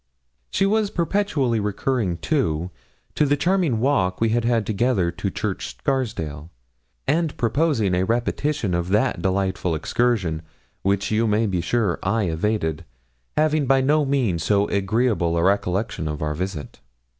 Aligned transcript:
She 0.49 0.65
was 0.65 0.89
perpetually 0.89 1.59
recurring, 1.59 2.17
too, 2.17 2.71
to 3.13 3.23
the 3.23 3.37
charming 3.37 3.79
walk 3.79 4.19
we 4.19 4.29
had 4.29 4.43
had 4.43 4.65
together 4.65 5.11
to 5.11 5.29
Church 5.29 5.75
Scarsdale, 5.77 6.49
and 7.07 7.37
proposing 7.37 7.93
a 7.93 8.01
repetition 8.03 8.73
of 8.73 8.89
that 8.89 9.21
delightful 9.21 9.75
excursion, 9.75 10.41
which, 10.81 11.11
you 11.11 11.27
may 11.27 11.45
be 11.45 11.61
sure, 11.61 11.99
I 12.01 12.23
evaded, 12.23 12.83
having 13.37 13.67
by 13.67 13.81
no 13.81 14.03
means 14.03 14.41
so 14.43 14.67
agreeable 14.69 15.37
a 15.37 15.43
recollection 15.43 16.07
of 16.07 16.23
our 16.23 16.33
visit. 16.33 16.79